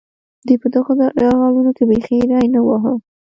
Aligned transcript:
دوی 0.45 0.57
په 0.61 0.67
دغو 0.73 0.91
یرغلونو 1.21 1.71
کې 1.77 1.83
بېخي 1.89 2.17
ري 2.29 2.47
نه 2.53 2.61
واهه. 2.67 2.93